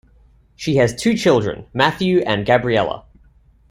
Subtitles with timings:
[0.55, 3.05] She has two children, Matthew and Gabriella.